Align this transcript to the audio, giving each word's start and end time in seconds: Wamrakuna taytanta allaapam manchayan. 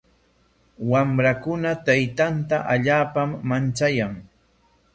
Wamrakuna 0.91 1.71
taytanta 1.89 2.57
allaapam 2.77 3.29
manchayan. 3.53 4.13